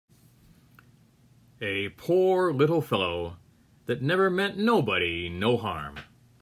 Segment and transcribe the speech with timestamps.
[1.61, 3.37] A poor little fellow
[3.85, 5.99] that never meant nobody no harm!